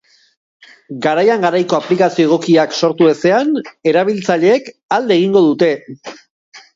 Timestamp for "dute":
5.49-5.69